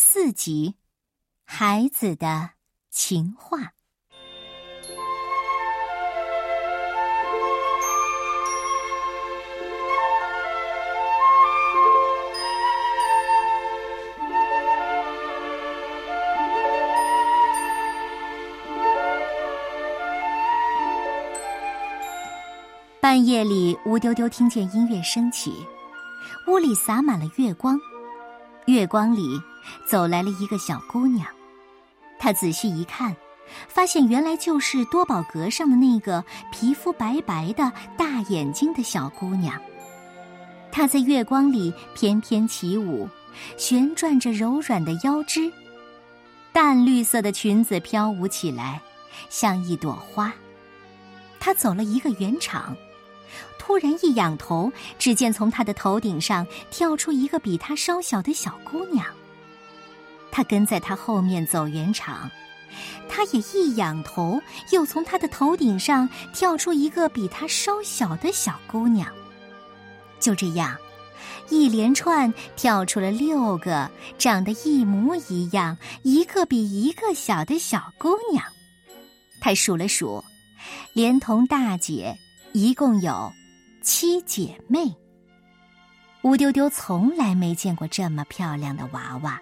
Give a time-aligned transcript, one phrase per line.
[0.00, 0.76] 四集，
[1.44, 2.50] 孩子的
[2.88, 3.72] 情话。
[23.00, 25.66] 半夜里，乌丢丢听见音乐升起，
[26.46, 27.76] 屋里洒满了月光。
[28.66, 29.22] 月光里，
[29.86, 31.26] 走来了一个小姑娘。
[32.18, 33.14] 她仔细一看，
[33.68, 39.60] 发现原来就是多宝阁上的那个皮肤白白的大眼睛的小姑娘。
[40.70, 43.08] 她在月光里翩翩起舞，
[43.56, 45.50] 旋转着柔软的腰肢，
[46.52, 48.80] 淡绿色的裙子飘舞起来，
[49.28, 50.32] 像一朵花。
[51.40, 52.76] 她走了一个圆场。
[53.58, 59.04] 突然一仰头，只见从他的头顶上跳出一个比他稍小的小姑娘。
[60.30, 62.30] 他跟在他后面走圆场，
[63.08, 64.40] 他也一仰头，
[64.72, 69.12] 又从他的头顶上跳出一个比他稍小的小姑娘。
[70.20, 70.76] 就这样，
[71.48, 78.44] 一连串跳出了六个长得一模一样、一个比一个小的小姑娘。
[79.40, 80.22] 他数了数，
[80.92, 82.16] 连同大姐，
[82.52, 83.32] 一共有。
[83.80, 84.94] 七姐妹，
[86.22, 89.40] 乌丢丢从来没见过这么漂亮的娃娃。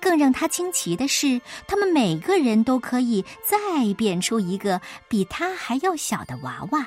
[0.00, 6.86] 更让他惊奇的是，他们每个人都可以再变出一个比他还要小的娃娃，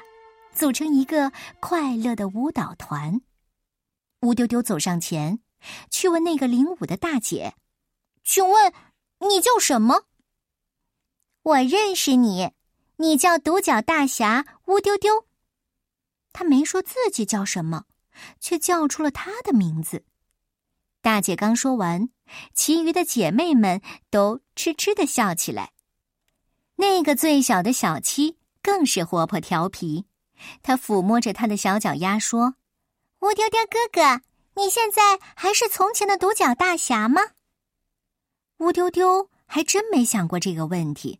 [0.53, 3.21] 组成一个快乐的舞蹈团。
[4.21, 5.39] 乌丢丢走上前，
[5.89, 7.53] 去问那个领舞的大姐
[8.23, 8.73] ：“请问
[9.19, 10.03] 你叫什么
[11.43, 12.51] ？”“我认识你，
[12.97, 15.27] 你叫独角大侠乌丢丢。”
[16.33, 17.85] 他没说自己叫什么，
[18.39, 20.03] 却叫出了他的名字。
[21.01, 22.09] 大姐刚说完，
[22.53, 25.71] 其余的姐妹们都痴痴的笑起来。
[26.75, 30.05] 那个最小的小七更是活泼调皮，
[30.61, 32.55] 他抚摸着他的小脚丫说
[33.21, 34.21] ：“乌丢丢哥哥，
[34.55, 37.21] 你现在还是从前的独角大侠吗？”
[38.59, 41.19] 乌丢丢还真没想过这个问题。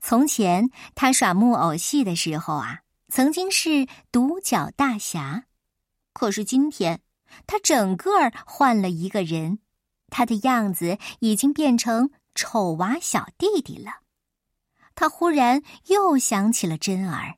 [0.00, 2.80] 从前他耍木偶戏的时候啊。
[3.10, 5.44] 曾经是独角大侠，
[6.12, 7.00] 可是今天
[7.46, 8.10] 他整个
[8.44, 9.60] 换了一个人，
[10.16, 13.94] 他的样子已经变成丑娃小弟弟了。
[14.94, 17.34] 他忽然又想起了珍儿，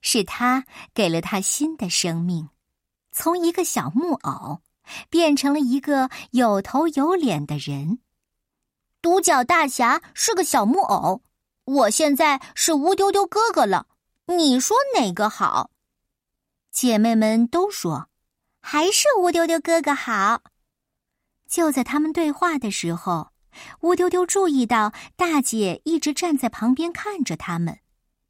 [0.00, 0.64] 是他
[0.94, 2.48] 给了他新的生命，
[3.10, 4.60] 从一个小木偶
[5.08, 7.98] 变成了一个有头有脸的人。
[9.02, 11.22] 独角大侠是个小木偶，
[11.64, 13.88] 我现在是乌丢丢哥哥了。
[14.26, 15.72] 你说哪个好？
[16.70, 18.08] 姐妹们都说，
[18.60, 20.42] 还是乌丢丢哥哥好。
[21.50, 23.32] 就在他们对话的时候，
[23.80, 27.80] 乌丢丢注意到大姐一直站在旁边看着他们，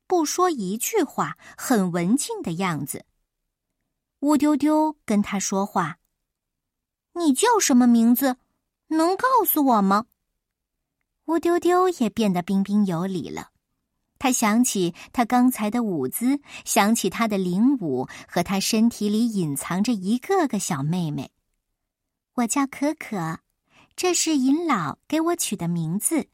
[0.06, 3.04] 不说一句话，很文静的样子。
[4.20, 5.98] 乌丢丢跟他说话
[7.12, 8.38] ：“你叫什么名字？
[8.88, 10.06] 能告诉我吗？”
[11.26, 13.50] 乌丢丢也变得彬彬有礼了。
[14.18, 21.30] 他想起他刚才的舞姿，想起他的领舞和他身体里隐藏着一个个小妹妹。
[22.40, 23.40] 我叫可可，
[23.96, 26.28] 这是尹老给我取的名字。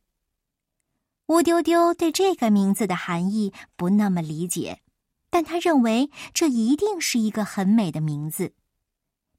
[1.26, 4.82] 乌丢丢对这个名字的含义不那么理解，
[5.30, 8.52] 但他认为这一定是一个很美的名字。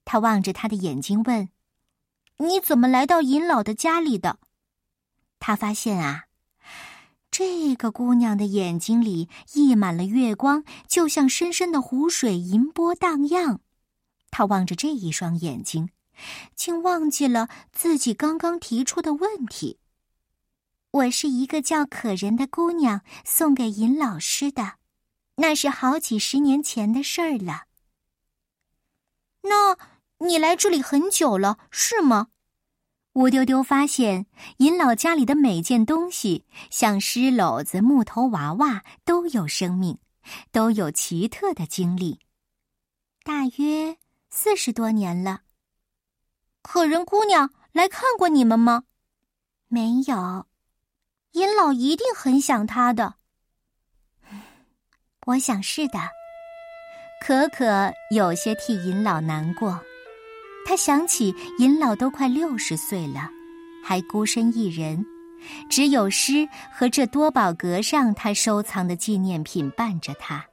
[0.03, 1.50] 他望着他的眼睛问
[2.39, 4.39] ：“你怎么来到尹老的家里的？”
[5.39, 6.25] 他发现啊。
[7.29, 13.59] 这个姑娘的眼睛里溢满了月光，就像深深的湖水，银波荡漾。
[14.31, 15.89] 她望着这一双眼睛，
[16.55, 19.79] 竟忘记了自己刚刚提出的问题。
[20.91, 24.75] 我是一个叫可人的姑娘，送给尹老师的，
[25.35, 27.66] 那是好几十年前的事儿了。
[29.44, 29.78] 那
[30.25, 32.29] 你来这里很久了，是吗？
[33.13, 34.28] 乌丢丢发现，
[34.58, 39.97] 尹老家里的每件东西，像石篓子、木头娃娃，都有生命，
[40.52, 42.20] 都有奇特的经历。
[43.23, 43.97] 大约
[44.29, 45.41] 四十多年了。
[46.69, 48.84] 可人姑娘来看过你们吗？
[49.69, 50.46] 没有。
[51.31, 53.16] 尹老一定很想她的。
[55.25, 55.97] 我想是的。
[57.25, 59.79] 可可有些替尹老难过。
[60.66, 63.29] 他想起尹老都快六十岁了，
[63.81, 65.05] 还孤身一人，
[65.70, 70.46] 只有诗和这多宝阁上他收藏的纪念品伴着他。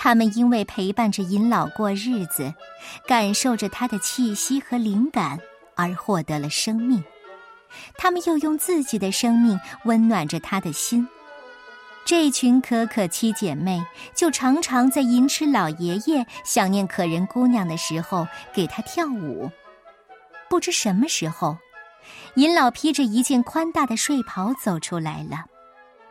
[0.00, 2.54] 他们因为陪伴着尹老过日子，
[3.04, 5.40] 感受着他的气息和灵感
[5.74, 7.02] 而获得了生命。
[7.96, 11.06] 他们又用自己的生命温暖着他的心。
[12.04, 13.84] 这群可可七姐妹
[14.14, 19.50] 就常常在银池老爷爷想念可人姑娘的时候给她跳舞。
[20.48, 21.58] 不知什么时候，
[22.36, 25.44] 银老披着一件宽大的睡袍走出来了。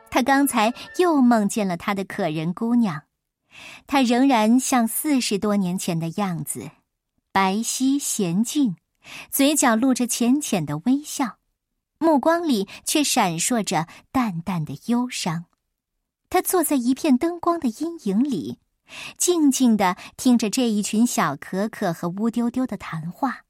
[0.09, 3.01] 他刚才又梦见了他的可人姑娘，
[3.85, 6.71] 他仍然像四十多年前的样子，
[7.31, 8.75] 白皙娴静，
[9.31, 11.37] 嘴角露着浅浅的微笑。
[11.99, 15.45] 目光里却闪烁着淡淡的忧伤。
[16.29, 18.59] 他坐在一片灯光的阴影里，
[19.17, 23.45] 静静的听着这一群小可可和乌丢丢的谈话，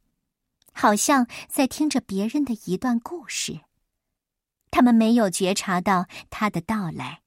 [0.72, 3.60] 好像在听着别人的一段故事。
[4.72, 7.22] 他们没有觉察到他的到来，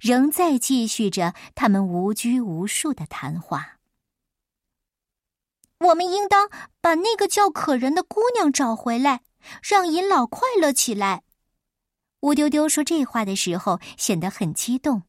[0.00, 3.78] 仍在继续着他们无拘无束的谈话。
[5.78, 9.22] 我们应当把那个叫可人的姑娘找回来。
[9.62, 11.22] 让银老快乐起来。
[12.20, 15.04] 乌丢丢说这话的时候显得很激动，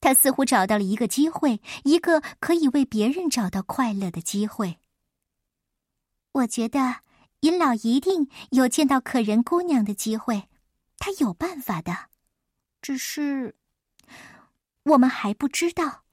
[0.00, 4.78] 他似乎找到了一个机会，一个可以为别人找到快乐的机会。
[6.32, 6.98] 我觉得
[7.40, 10.48] 银老一定有见到可人姑娘的机会，
[10.98, 12.06] 他有办法的，
[12.80, 13.56] 只是
[14.88, 16.04] 我们还不知道。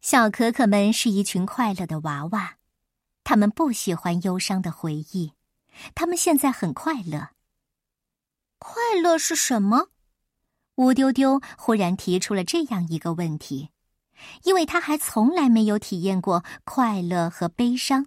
[0.00, 2.56] 小可可们是一群快乐的娃娃，
[3.24, 5.32] 他们不喜欢忧伤的回忆。
[5.94, 7.30] 他们现在很快乐。
[8.58, 9.88] 快乐是什么？
[10.76, 13.70] 乌丢丢忽然提出了这样一个问题，
[14.44, 18.06] 因为他还从来没有体验过快乐和悲伤。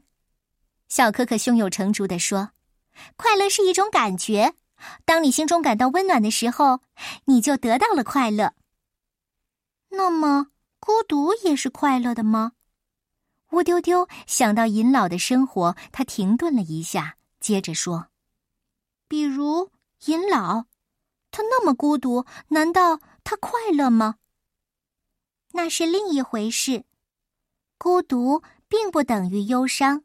[0.88, 2.52] 小可可胸有成竹地说
[3.16, 4.54] ：“快乐是一种感觉，
[5.06, 6.82] 当你心中感到温暖的时候，
[7.26, 8.54] 你就得到了快乐。
[9.92, 10.48] 那么，
[10.80, 12.54] 孤独也是快乐的吗？”
[13.52, 17.18] 乌丢丢想到尹老的生活，他停顿了一下。
[17.40, 18.08] 接着说，
[19.08, 19.72] 比如
[20.06, 20.66] 尹老，
[21.32, 24.16] 他那么孤独，难道他快乐吗？
[25.54, 26.86] 那是另一回事。
[27.78, 30.04] 孤独并不等于忧伤，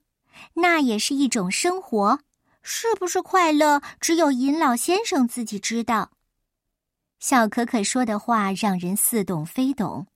[0.55, 2.21] 那也是一种生活。
[2.63, 6.11] 是不是快乐，只有尹老先生自己知道。
[7.29, 10.07] 小可可说的话让人似懂非懂。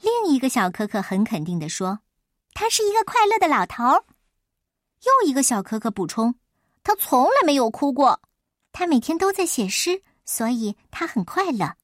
[0.00, 2.00] 另一个小可可很肯定的说
[2.56, 3.84] ：“他是一个快乐的老头。”
[5.04, 6.36] 又一个小可可补充。
[6.82, 8.22] 他从来没有哭过，
[8.72, 11.76] 他每天都在写诗，所以他很快乐。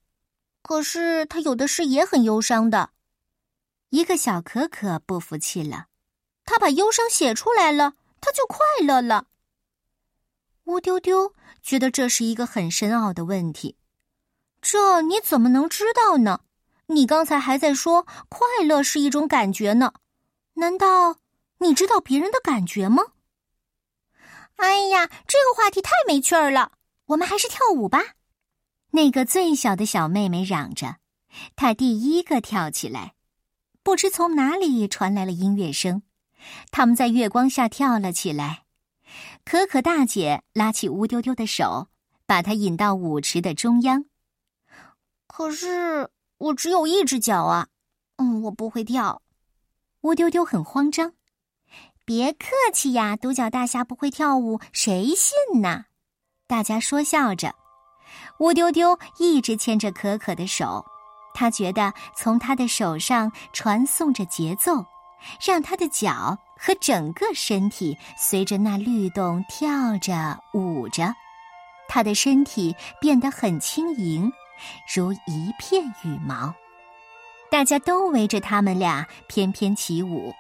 [0.63, 2.89] 可是他有的诗也很忧伤的。
[3.91, 5.89] 一个小可可不服气了，
[6.47, 9.27] 他把忧伤写出来了，他就快乐了。
[10.65, 13.77] 乌丢丢觉得这是一个很深奥的问题，
[14.65, 16.41] 这你怎么能知道呢？
[16.87, 19.93] 你刚才还在说快乐是一种感觉呢，
[20.55, 21.19] 难道
[21.59, 23.03] 你知道别人的感觉吗？
[24.57, 26.73] 哎呀，这个话题太没趣儿了，
[27.09, 28.01] 我们还是跳舞吧。
[28.93, 30.97] 那个最小的小妹妹嚷着，
[31.57, 33.13] 她第一个跳起来。
[33.83, 36.03] 不知从哪里传来了音乐声，
[36.71, 38.63] 他们在月光下跳了起来。
[39.45, 41.89] 可可大姐拉起乌丢丢的手，
[42.25, 44.07] 把她引到舞池的中央。
[45.37, 46.09] 可是
[46.39, 47.67] 我只有一只脚啊，
[48.19, 49.21] 嗯，我不会跳。
[50.03, 51.15] 乌丢丢很慌张。
[52.05, 55.87] 别客气呀，独角大侠不会跳舞，谁信呢？
[56.47, 57.53] 大家说笑着。
[58.39, 60.87] 乌丢丢一直牵着可可的手，
[61.35, 64.87] 他觉得从他的手上传送着节奏，
[65.45, 71.13] 让他的脚和整个身体随着那律动跳着舞着，
[71.89, 74.31] 他的身体变得很轻盈，
[74.95, 76.55] 如一片羽毛。
[77.51, 80.35] 大家都围着他们俩翩翩起舞。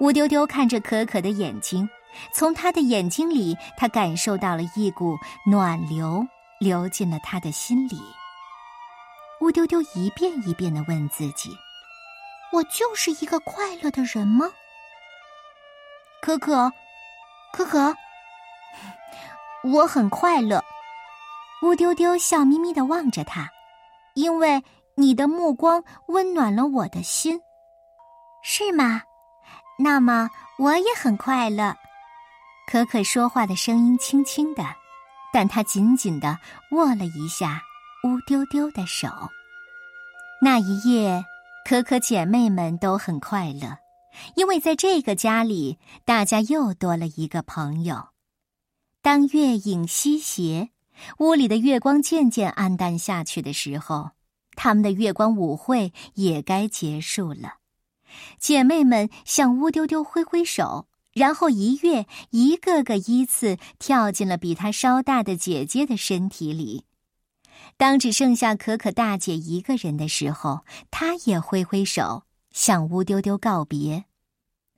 [0.00, 1.88] 乌丢丢看着可可的眼睛，
[2.32, 6.26] 从他的眼睛里，他感受到了一股暖流
[6.58, 8.00] 流进了他的心里。
[9.40, 11.50] 乌丢丢一遍一遍的问自己
[12.52, 14.46] ：“我就是一个快乐的人吗？”
[16.20, 16.72] 可可，
[17.52, 17.94] 可可，
[19.62, 20.64] 我很快乐。
[21.64, 23.48] 乌丢丢笑眯眯的望着他，
[24.12, 24.62] 因为
[24.96, 27.40] 你的目光温暖了我的心，
[28.42, 29.00] 是吗？
[29.78, 30.28] 那么
[30.58, 31.74] 我也很快乐。
[32.66, 34.62] 可可说话的声音轻轻的，
[35.32, 36.38] 但她紧紧的
[36.72, 37.62] 握了一下
[38.04, 39.08] 乌丢丢的手。
[40.42, 41.24] 那一夜，
[41.66, 43.78] 可可姐妹们都很快乐，
[44.36, 48.08] 因为在这个家里，大家又多了一个朋友。
[49.00, 50.68] 当月影西斜，
[51.18, 54.10] 屋里的月光渐渐暗淡下去的时候，
[54.54, 57.54] 他们的月光舞会也该结束了。
[58.38, 66.84] 姐妹们向乌丢丢挥挥手，然后一跃，一个个依次跳进了比她稍大的姐姐的身体里。
[67.76, 72.22] 当只剩下可可大姐一个人的时候，她也挥挥手
[72.52, 74.04] 向乌丢丢告别。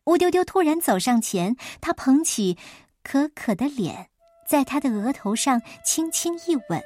[0.07, 2.57] 乌丢丢突然走上前，他捧起
[3.03, 4.09] 可可的脸，
[4.49, 6.83] 在他的额头上轻轻一吻。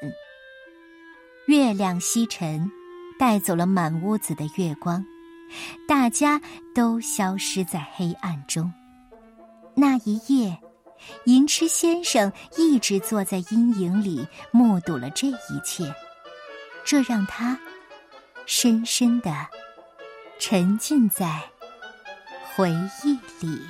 [1.47, 2.71] 月亮西沉，
[3.19, 5.05] 带走了满屋子的月光，
[5.87, 6.41] 大家
[6.75, 8.73] 都消失在黑暗中。
[9.75, 10.59] 那一夜，
[11.25, 15.93] 银痴先生一直坐在阴影里，目睹了这一切，
[16.85, 17.59] 这让他
[18.47, 19.47] 深深的
[20.39, 21.43] 沉浸在
[22.55, 22.71] 回
[23.03, 23.15] 忆
[23.45, 23.61] 里。